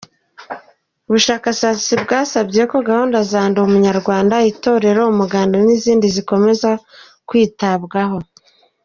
[1.07, 6.69] Ubushakashatsi bwasabye ko gahunda za Ndi Umunyarwanda, Itorero, Umuganda n’izindi zikomeza
[7.27, 8.17] kwitabwaho.